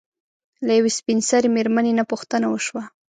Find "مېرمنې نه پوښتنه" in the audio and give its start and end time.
1.55-2.45